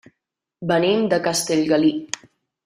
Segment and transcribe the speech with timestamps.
[0.71, 1.93] Venim de Castellgalí.